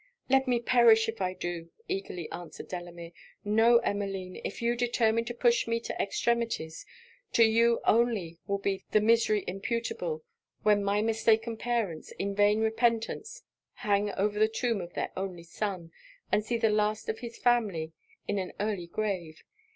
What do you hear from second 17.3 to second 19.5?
family in an early grave.